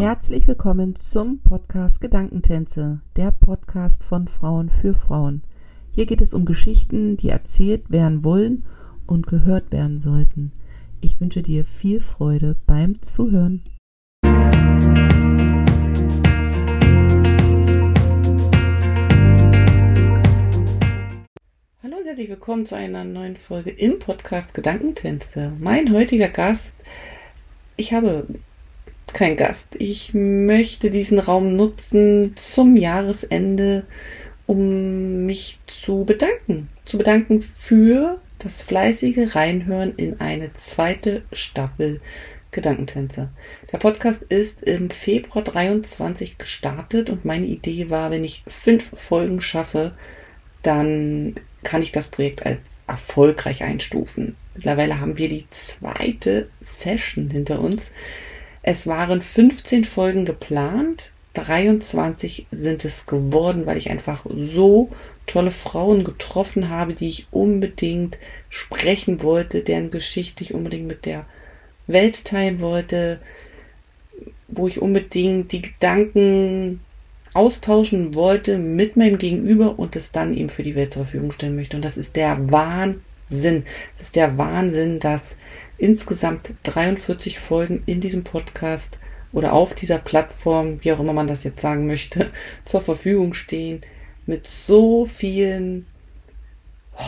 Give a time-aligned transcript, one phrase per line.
[0.00, 5.42] Herzlich willkommen zum Podcast Gedankentänze, der Podcast von Frauen für Frauen.
[5.92, 8.64] Hier geht es um Geschichten, die erzählt werden wollen
[9.06, 10.52] und gehört werden sollten.
[11.02, 13.62] Ich wünsche dir viel Freude beim Zuhören.
[21.82, 25.52] Hallo und herzlich willkommen zu einer neuen Folge im Podcast Gedankentänze.
[25.60, 26.72] Mein heutiger Gast,
[27.76, 28.26] ich habe
[29.14, 29.68] kein Gast.
[29.78, 33.84] Ich möchte diesen Raum nutzen zum Jahresende,
[34.46, 36.68] um mich zu bedanken.
[36.84, 42.00] Zu bedanken für das fleißige Reinhören in eine zweite Staffel
[42.50, 43.28] Gedankentänze.
[43.72, 49.40] Der Podcast ist im Februar 23 gestartet und meine Idee war, wenn ich fünf Folgen
[49.40, 49.92] schaffe,
[50.62, 54.36] dann kann ich das Projekt als erfolgreich einstufen.
[54.54, 57.90] Mittlerweile haben wir die zweite Session hinter uns.
[58.62, 64.90] Es waren 15 Folgen geplant, 23 sind es geworden, weil ich einfach so
[65.26, 71.24] tolle Frauen getroffen habe, die ich unbedingt sprechen wollte, deren Geschichte ich unbedingt mit der
[71.86, 73.20] Welt teilen wollte,
[74.48, 76.80] wo ich unbedingt die Gedanken
[77.32, 81.54] austauschen wollte mit meinem Gegenüber und es dann eben für die Welt zur Verfügung stellen
[81.54, 81.76] möchte.
[81.76, 83.02] Und das ist der Wahnsinn.
[83.30, 85.36] Es ist der Wahnsinn, dass
[85.78, 88.98] insgesamt 43 Folgen in diesem Podcast
[89.32, 92.30] oder auf dieser Plattform, wie auch immer man das jetzt sagen möchte,
[92.64, 93.82] zur Verfügung stehen
[94.26, 95.86] mit so vielen
[96.96, 97.02] oh,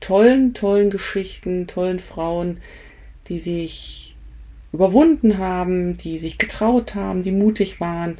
[0.00, 2.58] tollen, tollen Geschichten, tollen Frauen,
[3.28, 4.14] die sich
[4.72, 8.18] überwunden haben, die sich getraut haben, die mutig waren,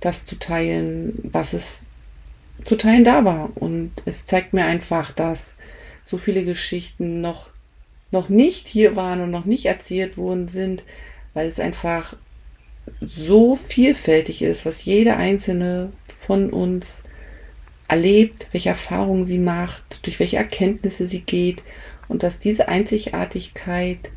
[0.00, 1.90] das zu teilen, was es
[2.64, 3.50] zu teilen da war.
[3.54, 5.55] Und es zeigt mir einfach, dass
[6.06, 7.50] so viele Geschichten noch
[8.12, 10.84] noch nicht hier waren und noch nicht erzählt worden sind,
[11.34, 12.16] weil es einfach
[13.00, 17.02] so vielfältig ist, was jede einzelne von uns
[17.88, 21.62] erlebt, welche Erfahrungen sie macht, durch welche Erkenntnisse sie geht
[22.08, 24.10] und dass diese Einzigartigkeit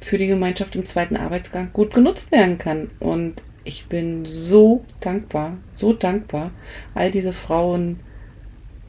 [0.00, 2.90] für die Gemeinschaft im zweiten Arbeitsgang gut genutzt werden kann.
[3.00, 6.50] Und ich bin so dankbar, so dankbar,
[6.94, 8.00] all diese Frauen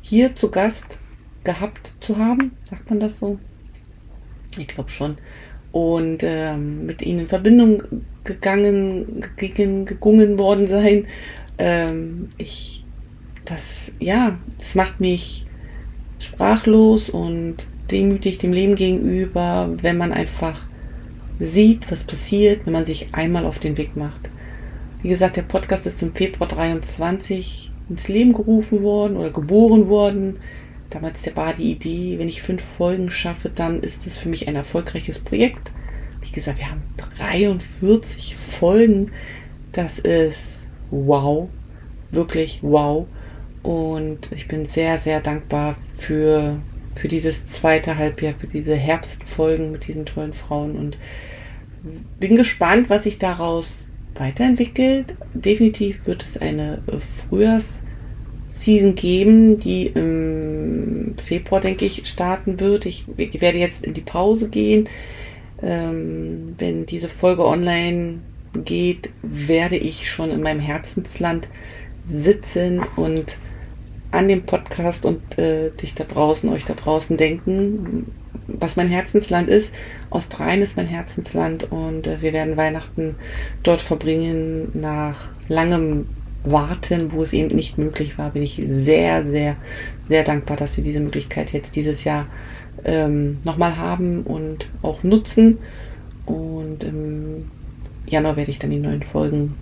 [0.02, 0.98] hier zu Gast
[1.46, 3.40] gehabt zu haben, sagt man das so?
[4.58, 5.18] Ich glaube schon.
[5.72, 7.84] Und ähm, mit ihnen in Verbindung
[8.24, 11.08] gegangen, gegangen, gegungen worden sein.
[11.58, 12.84] Ähm, ich,
[13.46, 15.46] das, ja, das macht mich
[16.20, 20.66] sprachlos und demütig dem Leben gegenüber, wenn man einfach
[21.40, 24.30] sieht, was passiert, wenn man sich einmal auf den Weg macht.
[25.02, 30.40] Wie gesagt, der Podcast ist im Februar 23 ins Leben gerufen worden oder geboren worden
[30.90, 34.56] damals war die Idee, wenn ich fünf Folgen schaffe, dann ist es für mich ein
[34.56, 35.72] erfolgreiches Projekt.
[36.22, 36.84] Wie gesagt, wir haben
[37.18, 39.12] 43 Folgen.
[39.72, 41.50] Das ist wow.
[42.12, 43.08] Wirklich wow.
[43.64, 46.60] Und ich bin sehr, sehr dankbar für,
[46.96, 50.98] für dieses zweite Halbjahr, für diese Herbstfolgen mit diesen tollen Frauen und
[52.20, 55.16] bin gespannt, was sich daraus weiterentwickelt.
[55.34, 56.82] Definitiv wird es eine
[57.30, 57.82] Frühjahrs-
[58.56, 62.86] Season geben, die im Februar, denke ich, starten wird.
[62.86, 64.88] Ich, werde jetzt in die Pause gehen.
[65.62, 68.20] Ähm, wenn diese Folge online
[68.54, 71.50] geht, werde ich schon in meinem Herzensland
[72.08, 73.38] sitzen und
[74.12, 78.12] an dem Podcast und äh, dich da draußen, euch da draußen denken,
[78.48, 79.74] was mein Herzensland ist.
[80.10, 83.16] Australien ist mein Herzensland und äh, wir werden Weihnachten
[83.64, 86.08] dort verbringen nach langem
[86.46, 89.58] warten, wo es eben nicht möglich war, bin ich sehr, sehr,
[90.08, 92.28] sehr dankbar, dass wir diese Möglichkeit jetzt dieses Jahr
[92.84, 95.58] ähm, nochmal haben und auch nutzen.
[96.26, 97.52] Und im
[98.06, 99.56] Januar werde ich dann die neuen Folgen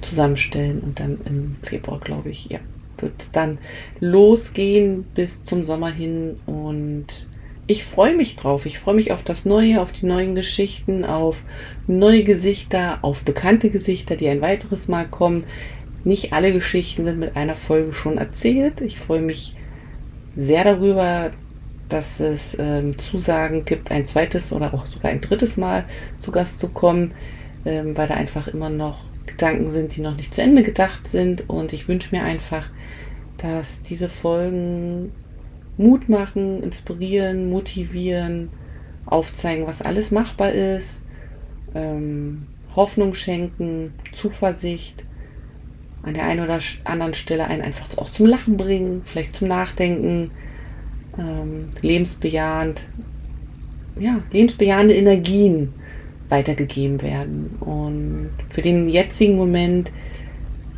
[0.00, 2.58] zusammenstellen und dann im Februar, glaube ich, ja,
[2.98, 3.58] wird es dann
[4.00, 7.28] losgehen bis zum Sommer hin und
[7.66, 8.66] ich freue mich drauf.
[8.66, 11.42] Ich freue mich auf das Neue, auf die neuen Geschichten, auf
[11.86, 15.44] neue Gesichter, auf bekannte Gesichter, die ein weiteres Mal kommen.
[16.04, 18.80] Nicht alle Geschichten sind mit einer Folge schon erzählt.
[18.82, 19.56] Ich freue mich
[20.36, 21.30] sehr darüber,
[21.88, 25.84] dass es ähm, Zusagen gibt, ein zweites oder auch sogar ein drittes Mal
[26.18, 27.12] zu Gast zu kommen,
[27.64, 31.48] ähm, weil da einfach immer noch Gedanken sind, die noch nicht zu Ende gedacht sind.
[31.48, 32.68] Und ich wünsche mir einfach,
[33.38, 35.12] dass diese Folgen
[35.76, 38.50] Mut machen, inspirieren, motivieren,
[39.06, 41.02] aufzeigen, was alles machbar ist,
[41.74, 42.46] ähm,
[42.76, 45.04] Hoffnung schenken, Zuversicht
[46.04, 50.30] an der einen oder anderen Stelle einen einfach auch zum Lachen bringen, vielleicht zum Nachdenken,
[51.18, 52.82] ähm, lebensbejahend,
[53.98, 55.72] ja, lebensbejahende Energien
[56.28, 57.56] weitergegeben werden.
[57.60, 59.92] Und für den jetzigen Moment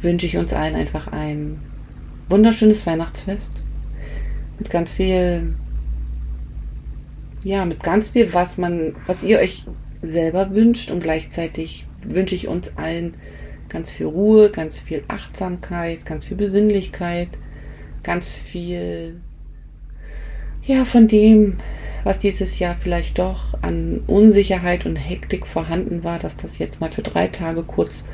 [0.01, 1.59] wünsche ich uns allen einfach ein
[2.29, 3.53] wunderschönes Weihnachtsfest
[4.59, 5.55] mit ganz viel,
[7.43, 9.65] ja, mit ganz viel, was man, was ihr euch
[10.03, 13.15] selber wünscht und gleichzeitig wünsche ich uns allen
[13.69, 17.29] ganz viel Ruhe, ganz viel Achtsamkeit, ganz viel Besinnlichkeit,
[18.03, 19.21] ganz viel,
[20.63, 21.57] ja, von dem,
[22.05, 26.91] was dieses Jahr vielleicht doch an Unsicherheit und Hektik vorhanden war, dass das jetzt mal
[26.91, 28.05] für drei Tage kurz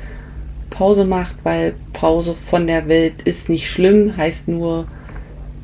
[0.71, 4.87] Pause macht, weil Pause von der Welt ist nicht schlimm, heißt nur,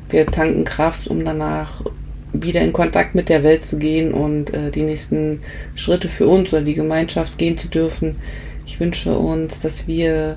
[0.08, 1.82] wir tanken Kraft, um danach
[2.32, 5.40] wieder in Kontakt mit der Welt zu gehen und äh, die nächsten
[5.74, 8.16] Schritte für uns oder die Gemeinschaft gehen zu dürfen.
[8.70, 10.36] Ich wünsche uns, dass wir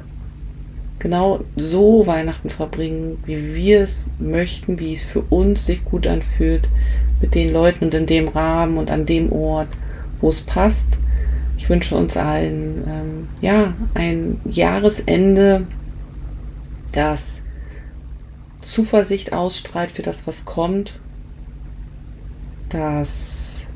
[0.97, 6.68] genau so Weihnachten verbringen, wie wir es möchten, wie es für uns sich gut anfühlt,
[7.21, 9.68] mit den Leuten und in dem Rahmen und an dem Ort,
[10.19, 10.97] wo es passt.
[11.59, 15.68] Ich wünsche uns allen ähm, ja ein Jahresende,
[16.91, 17.39] das
[18.63, 21.00] Zuversicht ausstrahlt für das, was kommt,
[22.69, 23.68] das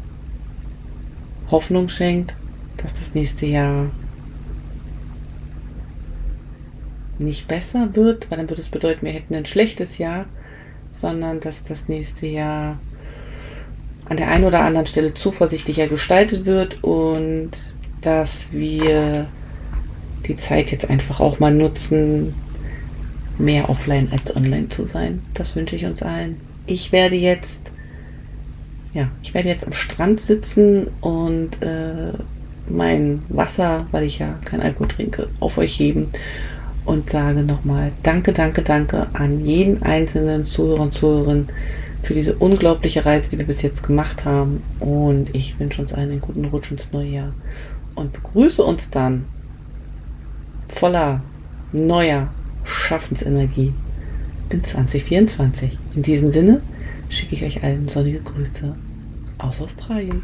[1.51, 2.35] Hoffnung schenkt,
[2.77, 3.91] dass das nächste Jahr
[7.19, 10.25] nicht besser wird, weil dann würde es bedeuten, wir hätten ein schlechtes Jahr,
[10.89, 12.79] sondern dass das nächste Jahr
[14.05, 17.51] an der einen oder anderen Stelle zuversichtlicher gestaltet wird und
[18.01, 19.27] dass wir
[20.27, 22.33] die Zeit jetzt einfach auch mal nutzen,
[23.37, 25.21] mehr offline als online zu sein.
[25.33, 26.37] Das wünsche ich uns allen.
[26.65, 27.59] Ich werde jetzt,
[28.93, 32.13] ja, ich werde jetzt am Strand sitzen und äh,
[32.69, 36.11] mein Wasser, weil ich ja kein Alkohol trinke, auf euch heben
[36.87, 41.47] und sage nochmal Danke, danke, danke an jeden einzelnen Zuhörer und Zuhörerin
[42.01, 44.63] für diese unglaubliche Reise, die wir bis jetzt gemacht haben.
[44.79, 47.33] Und ich wünsche uns allen einen guten Rutsch ins neue Jahr
[47.95, 49.25] und begrüße uns dann
[50.69, 51.21] voller
[51.73, 52.29] neuer
[52.63, 53.73] Schaffensenergie
[54.49, 55.77] in 2024.
[55.95, 56.61] In diesem Sinne
[57.09, 58.75] schicke ich euch allen sonnige Grüße
[59.37, 60.23] aus Australien.